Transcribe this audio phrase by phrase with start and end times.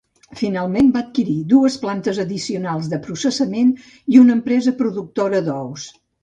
[0.37, 3.71] Finalment, va adquirir dues plantes addicionals de processament
[4.15, 5.87] i una empresa productora d'ous.